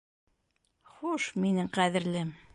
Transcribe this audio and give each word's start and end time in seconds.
Хуш, 0.95 1.29
минең 1.45 1.73
ҡәҙерлем! 1.79 2.35